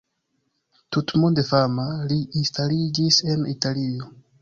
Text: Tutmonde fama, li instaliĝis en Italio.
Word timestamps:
Tutmonde 0.95 1.45
fama, 1.51 1.87
li 2.13 2.19
instaliĝis 2.43 3.25
en 3.33 3.49
Italio. 3.57 4.15